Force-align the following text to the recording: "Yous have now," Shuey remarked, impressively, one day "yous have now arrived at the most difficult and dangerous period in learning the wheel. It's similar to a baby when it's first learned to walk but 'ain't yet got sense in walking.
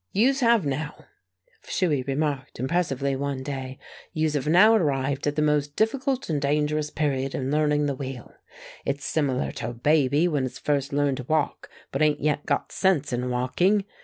"Yous 0.13 0.39
have 0.39 0.65
now," 0.65 1.05
Shuey 1.67 2.01
remarked, 2.07 2.59
impressively, 2.59 3.15
one 3.15 3.43
day 3.43 3.77
"yous 4.13 4.33
have 4.33 4.47
now 4.47 4.73
arrived 4.73 5.27
at 5.27 5.35
the 5.35 5.43
most 5.43 5.75
difficult 5.75 6.27
and 6.27 6.41
dangerous 6.41 6.89
period 6.89 7.35
in 7.35 7.51
learning 7.51 7.85
the 7.85 7.93
wheel. 7.93 8.33
It's 8.83 9.05
similar 9.05 9.51
to 9.51 9.69
a 9.69 9.73
baby 9.75 10.27
when 10.27 10.43
it's 10.43 10.57
first 10.57 10.91
learned 10.91 11.17
to 11.17 11.23
walk 11.25 11.69
but 11.91 12.01
'ain't 12.01 12.19
yet 12.19 12.47
got 12.47 12.71
sense 12.71 13.13
in 13.13 13.29
walking. 13.29 13.85